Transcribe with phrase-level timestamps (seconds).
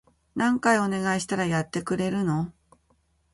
[0.33, 2.51] 何回お願いしたらやってくれるの？